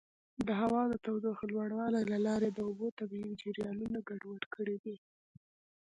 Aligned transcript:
د 0.47 0.49
هوا 0.61 0.81
د 0.91 0.93
تودوخې 1.05 1.45
لوړوالي 1.53 2.01
له 2.11 2.17
لارې 2.27 2.49
د 2.51 2.59
اوبو 2.67 2.87
طبیعي 2.99 3.33
جریانونه 3.41 3.99
ګډوډ 4.09 4.43
کړي 4.55 4.77
دي. 4.83 4.95